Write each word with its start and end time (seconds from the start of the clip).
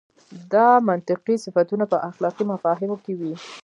دا 0.53 0.67
منطقي 0.89 1.35
صفتونه 1.45 1.85
په 1.91 1.97
اخلاقي 2.09 2.43
مفاهیمو 2.53 2.97
کې 3.03 3.13
وي. 3.19 3.33